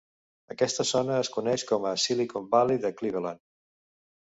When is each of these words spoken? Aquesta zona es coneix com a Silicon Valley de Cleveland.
Aquesta 0.55 0.85
zona 0.93 1.19
es 1.25 1.29
coneix 1.37 1.67
com 1.75 1.87
a 1.93 1.95
Silicon 2.07 2.51
Valley 2.59 2.85
de 2.87 2.97
Cleveland. 3.03 3.51